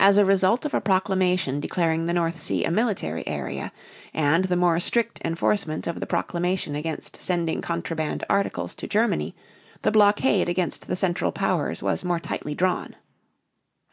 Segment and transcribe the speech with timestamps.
[0.00, 3.70] As a result of a proclamation declaring the North Sea a military area,
[4.12, 9.32] and the more strict enforcement of the proclamation against sending contraband articles to Germany,
[9.82, 12.96] the blockade against the Central Powers was more tightly drawn.